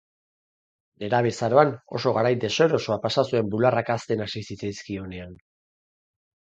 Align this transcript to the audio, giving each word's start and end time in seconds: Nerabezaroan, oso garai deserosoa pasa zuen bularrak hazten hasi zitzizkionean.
Nerabezaroan, 1.03 1.75
oso 1.99 2.13
garai 2.17 2.33
deserosoa 2.45 2.99
pasa 3.07 3.27
zuen 3.31 3.55
bularrak 3.55 3.93
hazten 3.99 4.27
hasi 4.27 4.47
zitzizkionean. 4.51 5.39